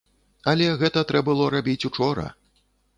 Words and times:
Але 0.51 0.69
гэта 0.81 1.05
трэ 1.13 1.23
было 1.29 1.53
рабіць 1.57 1.79
учора. 1.93 2.29